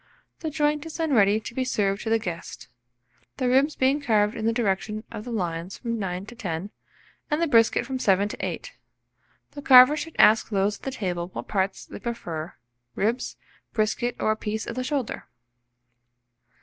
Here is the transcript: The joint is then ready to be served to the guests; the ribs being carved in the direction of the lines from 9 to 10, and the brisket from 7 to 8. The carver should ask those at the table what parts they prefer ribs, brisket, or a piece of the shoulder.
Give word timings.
The 0.39 0.49
joint 0.49 0.83
is 0.87 0.97
then 0.97 1.13
ready 1.13 1.39
to 1.39 1.53
be 1.53 1.63
served 1.63 2.01
to 2.01 2.09
the 2.09 2.17
guests; 2.17 2.67
the 3.37 3.47
ribs 3.47 3.75
being 3.75 4.01
carved 4.01 4.35
in 4.35 4.47
the 4.47 4.51
direction 4.51 5.03
of 5.11 5.25
the 5.25 5.31
lines 5.31 5.77
from 5.77 5.99
9 5.99 6.25
to 6.25 6.33
10, 6.33 6.71
and 7.29 7.39
the 7.39 7.45
brisket 7.45 7.85
from 7.85 7.99
7 7.99 8.27
to 8.29 8.37
8. 8.43 8.73
The 9.51 9.61
carver 9.61 9.95
should 9.95 10.15
ask 10.17 10.49
those 10.49 10.77
at 10.79 10.83
the 10.85 10.89
table 10.89 11.27
what 11.33 11.47
parts 11.47 11.85
they 11.85 11.99
prefer 11.99 12.55
ribs, 12.95 13.37
brisket, 13.73 14.15
or 14.19 14.31
a 14.31 14.35
piece 14.35 14.65
of 14.65 14.73
the 14.75 14.83
shoulder. 14.83 15.27